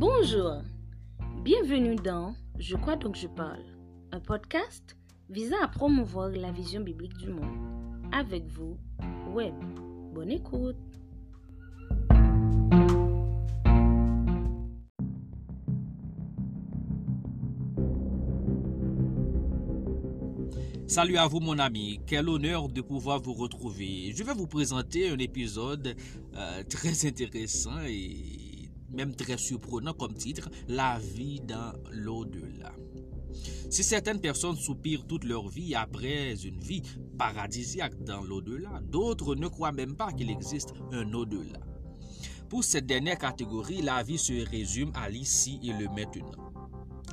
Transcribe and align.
Bonjour, 0.00 0.62
bienvenue 1.42 1.96
dans 1.96 2.32
Je 2.56 2.76
crois 2.76 2.94
donc 2.94 3.16
je 3.16 3.26
parle, 3.26 3.64
un 4.12 4.20
podcast 4.20 4.96
visant 5.28 5.56
à 5.60 5.66
promouvoir 5.66 6.28
la 6.28 6.52
vision 6.52 6.82
biblique 6.82 7.16
du 7.16 7.30
monde. 7.30 7.58
Avec 8.12 8.46
vous, 8.46 8.78
Web. 9.34 9.54
Bonne 10.14 10.30
écoute. 10.30 10.76
Salut 20.86 21.16
à 21.16 21.26
vous 21.26 21.40
mon 21.40 21.58
ami, 21.58 21.98
quel 22.06 22.28
honneur 22.28 22.68
de 22.68 22.82
pouvoir 22.82 23.20
vous 23.20 23.34
retrouver. 23.34 24.12
Je 24.14 24.22
vais 24.22 24.32
vous 24.32 24.46
présenter 24.46 25.10
un 25.10 25.18
épisode 25.18 25.96
euh, 26.36 26.62
très 26.62 27.04
intéressant 27.04 27.80
et 27.84 28.47
même 28.90 29.14
très 29.14 29.38
surprenant 29.38 29.92
comme 29.92 30.14
titre, 30.14 30.48
La 30.68 30.98
vie 30.98 31.40
dans 31.40 31.72
l'au-delà. 31.90 32.72
Si 33.70 33.84
certaines 33.84 34.20
personnes 34.20 34.56
soupirent 34.56 35.06
toute 35.06 35.24
leur 35.24 35.48
vie 35.48 35.74
après 35.74 36.34
une 36.44 36.58
vie 36.58 36.82
paradisiaque 37.18 38.02
dans 38.02 38.22
l'au-delà, 38.22 38.80
d'autres 38.82 39.34
ne 39.34 39.48
croient 39.48 39.72
même 39.72 39.94
pas 39.94 40.12
qu'il 40.12 40.30
existe 40.30 40.72
un 40.92 41.12
au-delà. 41.12 41.60
Pour 42.48 42.64
cette 42.64 42.86
dernière 42.86 43.18
catégorie, 43.18 43.82
la 43.82 44.02
vie 44.02 44.16
se 44.16 44.48
résume 44.48 44.90
à 44.94 45.10
l'ici 45.10 45.60
et 45.62 45.72
le 45.72 45.86
maintenant. 45.88 46.50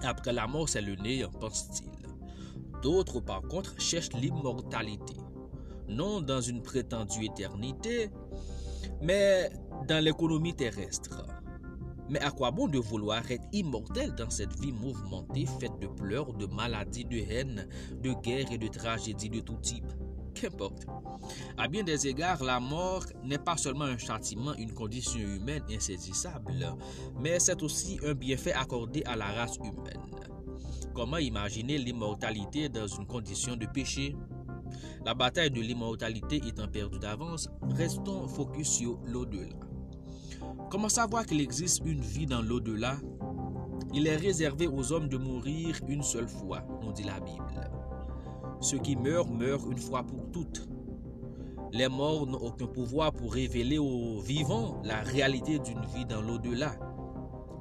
Après 0.02 0.31
la 0.31 0.47
mort, 0.47 0.69
c'est 0.69 0.81
le 0.81 0.95
néant, 0.95 1.30
pense-t-il. 1.30 1.91
D'autres, 2.81 3.19
par 3.19 3.41
contre, 3.41 3.80
cherchent 3.80 4.13
l'immortalité. 4.13 5.16
Non 5.89 6.21
dans 6.21 6.41
une 6.41 6.61
prétendue 6.61 7.25
éternité, 7.25 8.09
mais 9.02 9.49
dans 9.88 10.03
l'économie 10.03 10.55
terrestre. 10.55 11.25
Mais 12.09 12.20
à 12.20 12.32
quoi 12.32 12.52
bon 12.52 12.68
de 12.68 12.77
vouloir 12.77 13.30
être 13.32 13.48
immortel 13.52 14.14
dans 14.16 14.30
cette 14.30 14.59
vie 14.59 14.72
mouvementée, 14.72 15.45
faite 15.59 15.80
de 15.81 15.88
pleurs, 15.88 16.34
de 16.34 16.45
maladies, 16.45 17.06
de 17.06 17.17
haine, 17.17 17.67
de 18.02 18.14
guerres 18.22 18.52
et 18.52 18.58
de 18.58 18.67
tragédies 18.67 19.30
de 19.30 19.39
tout 19.39 19.58
type? 19.62 19.92
Qu'importe. 20.36 20.86
À 21.58 21.67
bien 21.67 21.84
des 21.84 22.08
égards, 22.08 22.44
la 22.44 22.59
mort 22.59 23.06
n'est 23.23 23.38
pas 23.38 23.58
seulement 23.58 23.86
un 23.86 23.97
châtiment, 23.97 24.53
une 24.56 24.73
condition 24.73 25.20
humaine 25.20 25.64
insaisissable, 25.72 26.75
mais 27.20 27.39
c'est 27.39 27.64
aussi 27.64 28.00
un 28.06 28.14
bienfait 28.14 28.53
accordé 28.53 29.02
à 29.06 29.16
la 29.16 29.31
race 29.31 29.56
humaine. 29.58 30.12
Comment 30.94 31.17
imaginer 31.17 31.78
l'immortalité 31.78 32.69
dans 32.69 32.88
une 32.88 33.08
condition 33.08 33.56
de 33.56 33.66
péché? 33.66 34.16
La 35.06 35.14
bataille 35.14 35.52
de 35.52 35.62
l'immortalité 35.62 36.42
étant 36.45 36.67
perdue 36.67 37.00
d'avance, 37.00 37.50
restons 37.72 38.28
focus 38.28 38.67
sur 38.67 39.00
l'au-delà. 39.06 39.56
Comment 40.69 40.89
savoir 40.89 41.25
qu'il 41.25 41.41
existe 41.41 41.81
une 41.86 42.02
vie 42.02 42.25
dans 42.25 42.41
l'au-delà? 42.41 42.97
Il 43.94 44.08
est 44.08 44.16
réservé 44.16 44.67
aux 44.67 44.91
hommes 44.91 45.08
de 45.08 45.17
mourir 45.17 45.80
une 45.88 46.03
seule 46.03 46.28
fois, 46.28 46.64
nous 46.81 46.91
dit 46.91 47.03
la 47.03 47.19
Bible. 47.19 47.72
Ceux 48.59 48.80
qui 48.80 48.95
meurent 48.95 49.31
meurent 49.31 49.72
une 49.72 49.78
fois 49.78 50.03
pour 50.03 50.31
toutes. 50.31 50.67
Les 51.72 51.88
morts 51.88 52.25
n'ont 52.25 52.39
aucun 52.39 52.67
pouvoir 52.67 53.11
pour 53.11 53.33
révéler 53.33 53.78
aux 53.78 54.19
vivants 54.19 54.81
la 54.83 55.02
réalité 55.02 55.59
d'une 55.59 55.86
vie 55.95 56.06
dans 56.06 56.22
l'au-delà. 56.22 56.75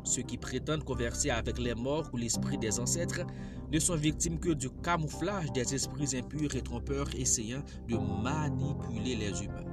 Ceux 0.04 0.22
qui 0.22 0.36
prétendent 0.36 0.84
converser 0.84 1.30
avec 1.30 1.58
les 1.58 1.74
morts 1.74 2.08
ou 2.12 2.16
l'esprit 2.16 2.58
des 2.58 2.78
ancêtres 2.78 3.22
ne 3.72 3.78
sont 3.78 3.96
victimes 3.96 4.38
que 4.38 4.50
du 4.50 4.70
camouflage 4.70 5.50
des 5.52 5.74
esprits 5.74 6.16
impurs 6.16 6.54
et 6.54 6.62
trompeurs 6.62 7.08
essayant 7.16 7.62
de 7.88 7.96
manipuler 7.96 9.16
les 9.16 9.44
humains. 9.44 9.64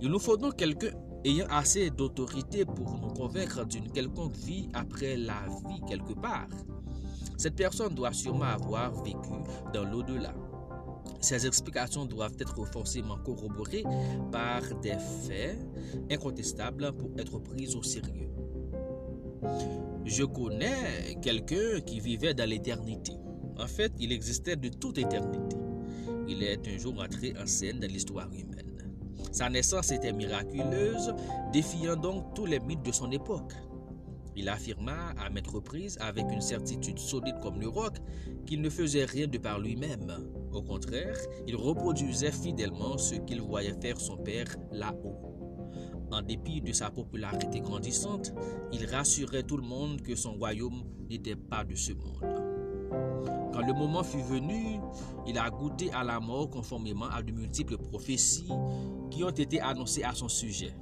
Il 0.00 0.08
nous 0.08 0.18
faut 0.18 0.36
donc 0.36 0.56
quelqu'un 0.56 0.90
ayant 1.24 1.46
assez 1.50 1.90
d'autorité 1.90 2.64
pour 2.64 2.98
nous 2.98 3.08
convaincre 3.14 3.64
d'une 3.64 3.90
quelconque 3.90 4.36
vie 4.36 4.68
après 4.74 5.16
la 5.16 5.44
vie 5.68 5.80
quelque 5.88 6.12
part. 6.14 6.48
Cette 7.36 7.56
personne 7.56 7.94
doit 7.94 8.12
sûrement 8.12 8.44
avoir 8.44 9.02
vécu 9.02 9.16
dans 9.72 9.84
l'au-delà. 9.84 10.34
Ces 11.20 11.46
explications 11.46 12.04
doivent 12.04 12.36
être 12.38 12.64
forcément 12.66 13.16
corroborées 13.18 13.84
par 14.30 14.62
des 14.80 14.96
faits 15.26 15.58
incontestables 16.10 16.92
pour 16.92 17.10
être 17.18 17.38
prises 17.38 17.76
au 17.76 17.82
sérieux. 17.82 18.30
Je 20.04 20.24
connais 20.24 21.16
quelqu'un 21.22 21.80
qui 21.86 22.00
vivait 22.00 22.34
dans 22.34 22.48
l'éternité. 22.48 23.12
En 23.58 23.66
fait, 23.66 23.92
il 24.00 24.12
existait 24.12 24.56
de 24.56 24.68
toute 24.68 24.98
éternité. 24.98 25.56
Il 26.28 26.42
est 26.42 26.66
un 26.66 26.78
jour 26.78 26.94
entré 27.00 27.34
en 27.40 27.46
scène 27.46 27.78
dans 27.78 27.88
l'histoire 27.90 28.28
humaine. 28.32 28.71
Sa 29.32 29.48
naissance 29.48 29.90
était 29.90 30.12
miraculeuse, 30.12 31.14
défiant 31.52 31.96
donc 31.96 32.34
tous 32.34 32.44
les 32.44 32.60
mythes 32.60 32.82
de 32.84 32.92
son 32.92 33.10
époque. 33.10 33.54
Il 34.36 34.48
affirma 34.48 35.14
à 35.18 35.30
maintes 35.30 35.48
reprises, 35.48 35.96
avec 36.00 36.26
une 36.30 36.42
certitude 36.42 36.98
solide 36.98 37.40
comme 37.40 37.58
le 37.58 37.68
roc, 37.68 37.96
qu'il 38.46 38.60
ne 38.60 38.68
faisait 38.68 39.06
rien 39.06 39.26
de 39.26 39.38
par 39.38 39.58
lui-même. 39.58 40.12
Au 40.52 40.62
contraire, 40.62 41.16
il 41.46 41.56
reproduisait 41.56 42.30
fidèlement 42.30 42.98
ce 42.98 43.14
qu'il 43.14 43.40
voyait 43.40 43.78
faire 43.80 43.98
son 43.98 44.18
père 44.18 44.54
là-haut. 44.70 45.16
En 46.10 46.20
dépit 46.20 46.60
de 46.60 46.72
sa 46.72 46.90
popularité 46.90 47.60
grandissante, 47.60 48.34
il 48.70 48.84
rassurait 48.84 49.44
tout 49.44 49.56
le 49.56 49.62
monde 49.62 50.02
que 50.02 50.14
son 50.14 50.34
royaume 50.34 50.82
n'était 51.08 51.36
pas 51.36 51.64
de 51.64 51.74
ce 51.74 51.92
monde. 51.92 52.51
Quand 53.52 53.66
le 53.66 53.72
moment 53.74 54.02
fut 54.02 54.22
venu, 54.22 54.80
il 55.26 55.38
a 55.38 55.50
goûté 55.50 55.90
à 55.92 56.02
la 56.02 56.20
mort 56.20 56.48
conformément 56.50 57.06
à 57.06 57.22
de 57.22 57.32
multiples 57.32 57.76
prophéties 57.76 58.48
qui 59.10 59.22
ont 59.24 59.30
été 59.30 59.60
annoncées 59.60 60.04
à 60.04 60.14
son 60.14 60.28
sujet. 60.28 60.74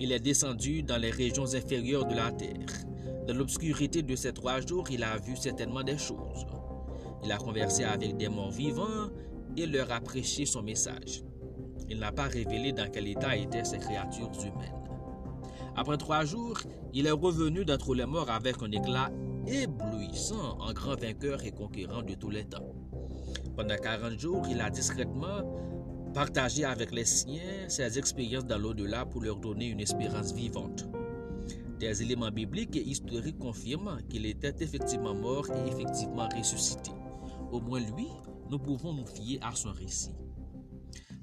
Il 0.00 0.10
est 0.10 0.20
descendu 0.20 0.82
dans 0.82 0.96
les 0.96 1.10
régions 1.10 1.54
inférieures 1.54 2.06
de 2.06 2.14
la 2.14 2.32
terre. 2.32 2.66
Dans 3.28 3.34
l'obscurité 3.34 4.02
de 4.02 4.16
ces 4.16 4.32
trois 4.32 4.60
jours, 4.60 4.86
il 4.90 5.04
a 5.04 5.16
vu 5.18 5.36
certainement 5.36 5.82
des 5.82 5.98
choses. 5.98 6.46
Il 7.22 7.30
a 7.30 7.36
conversé 7.36 7.84
avec 7.84 8.16
des 8.16 8.28
morts 8.28 8.50
vivants 8.50 9.08
et 9.56 9.66
leur 9.66 9.90
a 9.92 10.00
prêché 10.00 10.46
son 10.46 10.62
message. 10.62 11.22
Il 11.88 11.98
n'a 11.98 12.12
pas 12.12 12.24
révélé 12.24 12.72
dans 12.72 12.90
quel 12.90 13.06
état 13.06 13.36
étaient 13.36 13.64
ces 13.64 13.78
créatures 13.78 14.32
humaines. 14.40 14.74
Après 15.76 15.96
trois 15.96 16.24
jours, 16.24 16.58
il 16.92 17.06
est 17.06 17.10
revenu 17.10 17.64
d'entre 17.64 17.94
les 17.94 18.06
morts 18.06 18.30
avec 18.30 18.62
un 18.62 18.70
éclat 18.70 19.10
éblouissant 19.46 20.58
en 20.60 20.72
grand 20.72 20.98
vainqueur 20.98 21.44
et 21.44 21.52
conquérant 21.52 22.02
de 22.02 22.14
tous 22.14 22.30
les 22.30 22.44
temps. 22.44 22.74
Pendant 23.56 23.76
40 23.76 24.18
jours, 24.18 24.46
il 24.50 24.60
a 24.60 24.70
discrètement 24.70 25.42
partagé 26.12 26.64
avec 26.64 26.92
les 26.92 27.04
siens 27.04 27.68
ses 27.68 27.98
expériences 27.98 28.46
dans 28.46 28.58
l'au-delà 28.58 29.04
pour 29.04 29.22
leur 29.22 29.36
donner 29.36 29.66
une 29.66 29.80
espérance 29.80 30.32
vivante. 30.32 30.86
Des 31.78 32.02
éléments 32.02 32.30
bibliques 32.30 32.76
et 32.76 32.82
historiques 32.82 33.38
confirment 33.38 34.00
qu'il 34.08 34.26
était 34.26 34.54
effectivement 34.60 35.14
mort 35.14 35.46
et 35.50 35.68
effectivement 35.68 36.28
ressuscité. 36.28 36.92
Au 37.50 37.60
moins 37.60 37.80
lui, 37.80 38.08
nous 38.50 38.58
pouvons 38.58 38.92
nous 38.92 39.06
fier 39.06 39.38
à 39.42 39.54
son 39.54 39.72
récit. 39.72 40.14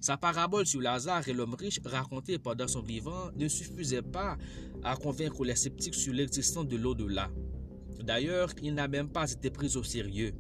Sa 0.02 0.18
parabole 0.18 0.66
sur 0.66 0.82
Lazare 0.82 1.28
et 1.28 1.34
l'homme 1.34 1.54
riche 1.54 1.80
racontée 1.86 2.40
pendant 2.40 2.68
son 2.68 2.82
vivant 2.82 3.30
ne 3.36 3.48
suffisait 3.48 4.02
pas 4.02 4.36
à 4.84 4.96
convaincre 4.96 5.46
les 5.46 5.56
sceptiques 5.56 5.96
sur 5.96 6.14
l'existence 6.14 6.68
de 6.68 6.76
l'au-delà. 6.76 7.30
D'ailleurs, 8.04 8.50
il 8.62 8.74
n'a 8.74 8.88
même 8.88 9.10
pas 9.10 9.32
été 9.32 9.50
pris 9.50 9.76
au 9.78 9.84
sérieux. 9.84 10.34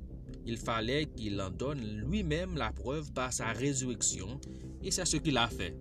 Il 0.45 0.57
fallait 0.57 1.05
qu'il 1.05 1.39
en 1.39 1.49
donne 1.49 1.81
lui-même 1.81 2.57
la 2.57 2.71
preuve 2.71 3.11
par 3.13 3.31
sa 3.31 3.47
résurrection, 3.47 4.39
et 4.81 4.91
c'est 4.91 5.05
ce 5.05 5.17
qu'il 5.17 5.37
a 5.37 5.47
fait. 5.47 5.75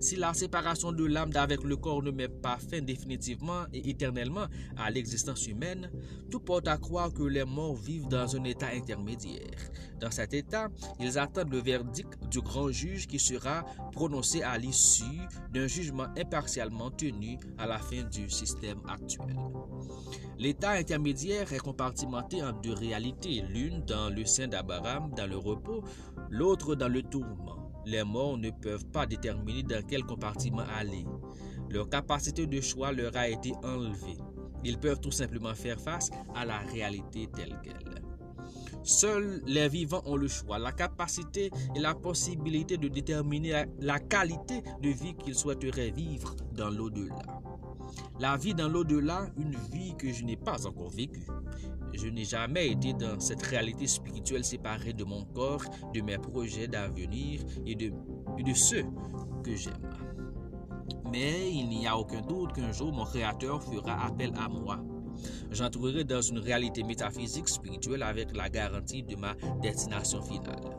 Si 0.00 0.16
la 0.16 0.34
séparation 0.34 0.92
de 0.92 1.04
l'âme 1.04 1.30
d'avec 1.30 1.62
le 1.62 1.76
corps 1.76 2.02
ne 2.02 2.10
met 2.10 2.28
pas 2.28 2.58
fin 2.58 2.80
définitivement 2.80 3.64
et 3.72 3.90
éternellement 3.90 4.46
à 4.76 4.90
l'existence 4.90 5.46
humaine, 5.46 5.90
tout 6.30 6.40
porte 6.40 6.68
à 6.68 6.76
croire 6.76 7.12
que 7.12 7.22
les 7.22 7.44
morts 7.44 7.76
vivent 7.76 8.08
dans 8.08 8.36
un 8.36 8.44
état 8.44 8.68
intermédiaire. 8.74 9.70
Dans 10.00 10.10
cet 10.10 10.34
état, 10.34 10.68
ils 11.00 11.18
attendent 11.18 11.52
le 11.52 11.58
verdict 11.58 12.18
du 12.30 12.40
grand 12.40 12.70
juge 12.70 13.06
qui 13.06 13.18
sera 13.18 13.64
prononcé 13.92 14.42
à 14.42 14.58
l'issue 14.58 15.04
d'un 15.52 15.66
jugement 15.66 16.06
impartialement 16.18 16.90
tenu 16.90 17.38
à 17.58 17.66
la 17.66 17.78
fin 17.78 18.02
du 18.02 18.28
système 18.28 18.80
actuel. 18.88 19.36
L'état 20.38 20.72
intermédiaire 20.72 21.52
est 21.54 21.58
compartimenté 21.58 22.42
en 22.42 22.52
deux 22.52 22.74
réalités, 22.74 23.42
l'une 23.48 23.82
dans 23.86 24.10
le 24.10 24.26
sein 24.26 24.48
d'Abraham, 24.48 25.10
dans 25.16 25.26
le 25.26 25.38
repos, 25.38 25.82
l'autre 26.28 26.74
dans 26.74 26.88
le 26.88 27.02
tourment 27.02 27.55
les 27.86 28.04
morts 28.04 28.36
ne 28.36 28.50
peuvent 28.50 28.86
pas 28.86 29.06
déterminer 29.06 29.62
dans 29.62 29.82
quel 29.86 30.04
compartiment 30.04 30.64
aller. 30.76 31.06
Leur 31.70 31.88
capacité 31.88 32.46
de 32.46 32.60
choix 32.60 32.92
leur 32.92 33.16
a 33.16 33.28
été 33.28 33.52
enlevée. 33.62 34.18
Ils 34.64 34.78
peuvent 34.78 35.00
tout 35.00 35.12
simplement 35.12 35.54
faire 35.54 35.80
face 35.80 36.10
à 36.34 36.44
la 36.44 36.58
réalité 36.58 37.28
telle 37.34 37.56
qu'elle. 37.62 38.02
Seuls 38.82 39.42
les 39.46 39.68
vivants 39.68 40.02
ont 40.06 40.16
le 40.16 40.28
choix, 40.28 40.58
la 40.58 40.72
capacité 40.72 41.50
et 41.74 41.80
la 41.80 41.94
possibilité 41.94 42.76
de 42.76 42.88
déterminer 42.88 43.64
la 43.80 43.98
qualité 43.98 44.62
de 44.80 44.90
vie 44.90 45.14
qu'ils 45.14 45.34
souhaiteraient 45.34 45.90
vivre 45.90 46.36
dans 46.52 46.70
l'au-delà. 46.70 47.16
La 48.20 48.36
vie 48.36 48.54
dans 48.54 48.68
l'au-delà, 48.68 49.28
une 49.36 49.56
vie 49.72 49.94
que 49.96 50.12
je 50.12 50.24
n'ai 50.24 50.36
pas 50.36 50.66
encore 50.66 50.90
vécue. 50.90 51.26
Je 51.96 52.08
n'ai 52.08 52.24
jamais 52.24 52.68
été 52.68 52.92
dans 52.92 53.18
cette 53.18 53.42
réalité 53.42 53.86
spirituelle 53.86 54.44
séparée 54.44 54.92
de 54.92 55.02
mon 55.04 55.24
corps, 55.24 55.64
de 55.94 56.02
mes 56.02 56.18
projets 56.18 56.68
d'avenir 56.68 57.40
et 57.64 57.74
de, 57.74 57.90
ceux 58.54 58.84
que 59.42 59.56
j'aime. 59.56 59.90
mais 61.10 61.50
il 61.50 61.68
n'y 61.68 61.86
a 61.86 61.96
aucun 61.96 62.20
doute 62.20 62.52
qu'un 62.52 62.70
jour 62.72 62.92
mon 62.92 63.04
Créateur 63.04 63.62
fera 63.62 64.06
appel 64.06 64.32
à 64.36 64.48
moi. 64.48 64.78
J'entrerai 65.50 66.04
dans 66.04 66.20
une 66.20 66.38
réalité 66.38 66.82
métaphysique 66.82 67.48
spirituelle 67.48 68.02
avec 68.02 68.36
la 68.36 68.50
garantie 68.50 69.02
de 69.02 69.16
ma 69.16 69.34
destination 69.62 70.20
finale. 70.20 70.76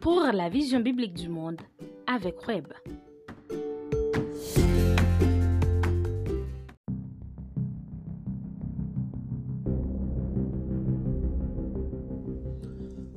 Pour 0.00 0.22
la 0.32 0.48
vision 0.48 0.80
biblique 0.80 1.14
du 1.14 1.28
monde 1.28 1.60
avec 2.14 2.46
Web. 2.46 2.68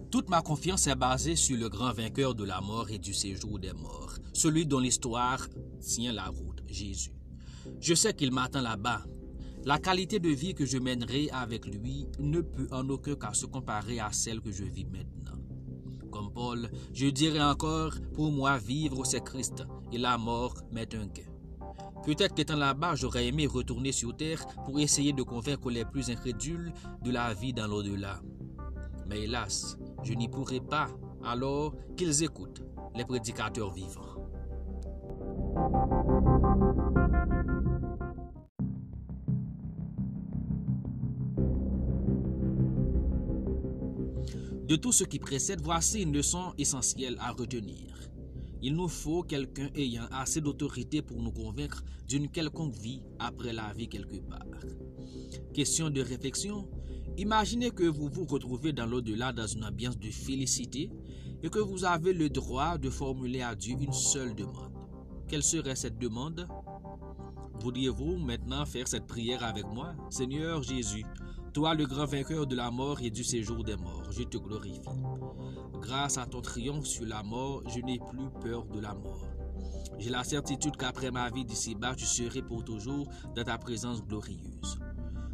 Toute 0.09 0.29
ma 0.29 0.41
confiance 0.41 0.87
est 0.87 0.95
basée 0.95 1.35
sur 1.35 1.57
le 1.57 1.69
grand 1.69 1.93
vainqueur 1.93 2.33
de 2.33 2.43
la 2.43 2.59
mort 2.59 2.89
et 2.89 2.97
du 2.97 3.13
séjour 3.13 3.59
des 3.59 3.73
morts, 3.73 4.15
celui 4.33 4.65
dont 4.65 4.79
l'histoire 4.79 5.47
tient 5.79 6.11
la 6.11 6.25
route, 6.25 6.63
Jésus. 6.67 7.13
Je 7.79 7.93
sais 7.93 8.15
qu'il 8.15 8.31
m'attend 8.31 8.61
là-bas. 8.61 9.03
La 9.65 9.77
qualité 9.77 10.19
de 10.19 10.29
vie 10.29 10.55
que 10.55 10.65
je 10.65 10.79
mènerai 10.79 11.29
avec 11.31 11.65
lui 11.67 12.07
ne 12.19 12.41
peut 12.41 12.67
en 12.71 12.89
aucun 12.89 13.15
cas 13.15 13.33
se 13.33 13.45
comparer 13.45 13.99
à 13.99 14.11
celle 14.11 14.41
que 14.41 14.51
je 14.51 14.63
vis 14.63 14.85
maintenant. 14.85 15.36
Paul, 16.33 16.69
je 16.93 17.07
dirais 17.07 17.41
encore, 17.41 17.93
pour 18.13 18.31
moi 18.31 18.57
vivre 18.57 19.05
c'est 19.05 19.23
Christ 19.23 19.63
et 19.91 19.97
la 19.97 20.17
mort 20.17 20.55
m'est 20.71 20.93
un 20.95 21.07
gain. 21.07 21.23
Peut-être 22.05 22.35
qu'étant 22.35 22.55
là-bas, 22.55 22.95
j'aurais 22.95 23.27
aimé 23.27 23.47
retourner 23.47 23.91
sur 23.91 24.15
terre 24.15 24.45
pour 24.65 24.79
essayer 24.79 25.13
de 25.13 25.23
convaincre 25.23 25.69
les 25.69 25.85
plus 25.85 26.09
incrédules 26.09 26.71
de 27.03 27.11
la 27.11 27.33
vie 27.33 27.53
dans 27.53 27.67
l'au-delà. 27.67 28.21
Mais 29.07 29.23
hélas, 29.23 29.77
je 30.03 30.13
n'y 30.13 30.27
pourrai 30.27 30.59
pas 30.59 30.87
alors 31.23 31.73
qu'ils 31.95 32.23
écoutent 32.23 32.63
les 32.95 33.05
prédicateurs 33.05 33.73
vivants. 33.73 34.15
De 44.67 44.75
tout 44.75 44.91
ce 44.91 45.03
qui 45.03 45.19
précède, 45.19 45.61
voici 45.61 46.01
une 46.01 46.13
leçon 46.13 46.53
essentielle 46.57 47.17
à 47.19 47.31
retenir. 47.31 47.93
Il 48.61 48.75
nous 48.75 48.87
faut 48.87 49.23
quelqu'un 49.23 49.69
ayant 49.75 50.07
assez 50.11 50.41
d'autorité 50.41 51.01
pour 51.01 51.21
nous 51.21 51.31
convaincre 51.31 51.83
d'une 52.07 52.29
quelconque 52.29 52.75
vie 52.75 53.01
après 53.19 53.53
la 53.53 53.71
vie 53.73 53.87
quelque 53.87 54.17
part. 54.17 54.45
Question 55.53 55.89
de 55.89 56.01
réflexion, 56.01 56.67
Imaginez 57.19 57.71
que 57.71 57.83
vous 57.83 58.09
vous 58.09 58.25
retrouvez 58.25 58.73
dans 58.73 58.85
l'au-delà 58.85 59.33
dans 59.33 59.47
une 59.47 59.65
ambiance 59.65 59.97
de 59.97 60.11
félicité 60.11 60.91
et 61.41 61.49
que 61.49 61.57
vous 61.57 61.83
avez 61.83 62.13
le 62.13 62.29
droit 62.29 62.77
de 62.77 62.91
formuler 62.91 63.41
à 63.41 63.55
Dieu 63.55 63.75
une 63.81 63.91
seule 63.91 64.35
demande. 64.35 64.71
Quelle 65.27 65.41
serait 65.41 65.75
cette 65.75 65.97
demande? 65.97 66.47
Voudriez-vous 67.59 68.17
maintenant 68.17 68.67
faire 68.67 68.87
cette 68.87 69.07
prière 69.07 69.43
avec 69.43 69.65
moi? 69.65 69.95
Seigneur 70.11 70.61
Jésus, 70.61 71.05
toi 71.57 71.73
le 71.73 71.87
grand 71.87 72.05
vainqueur 72.05 72.45
de 72.45 72.55
la 72.55 72.69
mort 72.69 73.01
et 73.01 73.09
du 73.09 73.23
séjour 73.23 73.63
des 73.63 73.77
morts, 73.77 74.11
je 74.11 74.21
te 74.21 74.37
glorifie. 74.37 74.79
Grâce 75.81 76.19
à 76.19 76.27
ton 76.27 76.39
triomphe 76.39 76.85
sur 76.85 77.07
la 77.07 77.23
mort, 77.23 77.63
je 77.67 77.79
n'ai 77.79 77.97
plus 77.97 78.29
peur 78.43 78.67
de 78.67 78.79
la 78.79 78.93
mort. 78.93 79.25
J'ai 79.97 80.11
la 80.11 80.23
certitude 80.23 80.77
qu'après 80.77 81.09
ma 81.09 81.31
vie 81.31 81.45
d'ici-bas, 81.45 81.95
je 81.97 82.05
serai 82.05 82.43
pour 82.43 82.63
toujours 82.63 83.09
dans 83.35 83.43
ta 83.43 83.57
présence 83.57 84.05
glorieuse. 84.05 84.77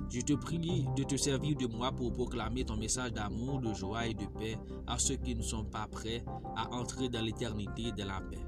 Je 0.09 0.21
te 0.21 0.31
prie 0.31 0.85
de 0.95 1.03
te 1.03 1.17
servir 1.17 1.57
de 1.57 1.67
moi 1.67 1.91
pour 1.91 2.13
proclamer 2.13 2.63
ton 2.63 2.77
message 2.77 3.11
d'amour, 3.11 3.59
de 3.59 3.73
joie 3.73 4.07
et 4.07 4.13
de 4.13 4.25
paix 4.39 4.57
à 4.87 4.97
ceux 4.99 5.17
qui 5.17 5.35
ne 5.35 5.41
sont 5.41 5.65
pas 5.65 5.87
prêts 5.91 6.23
à 6.55 6.73
entrer 6.73 7.09
dans 7.09 7.21
l'éternité 7.21 7.91
de 7.91 8.03
la 8.03 8.21
paix. 8.21 8.45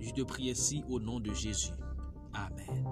Je 0.00 0.10
te 0.10 0.22
prie 0.22 0.50
ainsi 0.50 0.82
au 0.88 0.98
nom 0.98 1.20
de 1.20 1.32
Jésus. 1.32 1.70
Amen. 2.34 2.84